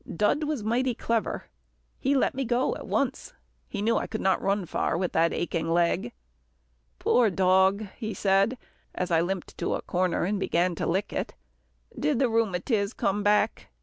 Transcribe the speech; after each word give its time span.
Dud 0.17 0.45
was 0.45 0.63
mighty 0.63 0.95
clever. 0.95 1.45
He 1.99 2.15
let 2.15 2.33
me 2.33 2.43
go 2.43 2.73
at 2.73 2.87
once. 2.87 3.35
He 3.69 3.83
knew 3.83 3.97
I 3.97 4.07
could 4.07 4.19
not 4.19 4.41
run 4.41 4.65
far 4.65 4.97
with 4.97 5.11
that 5.11 5.31
aching 5.31 5.69
leg. 5.69 6.11
"Poor 6.97 7.29
dog," 7.29 7.85
he 7.97 8.15
said 8.15 8.57
as 8.95 9.11
I 9.11 9.21
limped 9.21 9.55
to 9.59 9.75
a 9.75 9.81
corner 9.83 10.23
and 10.25 10.39
began 10.39 10.73
to 10.73 10.87
lick 10.87 11.13
it. 11.13 11.35
"Did 11.95 12.17
the 12.17 12.29
rheumatiz 12.29 12.93
come 12.93 13.21
back? 13.21 13.67